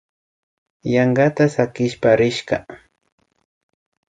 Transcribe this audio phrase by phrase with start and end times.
[0.93, 2.57] Yankata sakishpa rishka